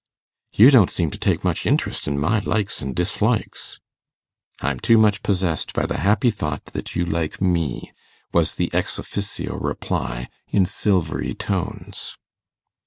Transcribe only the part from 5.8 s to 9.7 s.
the happy thought that you like me,' was the ex officio